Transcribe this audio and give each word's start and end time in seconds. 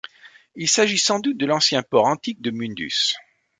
Il 0.55 0.67
s'agit 0.67 0.97
sans 0.97 1.19
doute 1.19 1.37
de 1.37 1.45
l'ancien 1.45 1.83
port 1.83 2.07
antique 2.07 2.41
de 2.41 2.49
Mundus. 2.49 3.13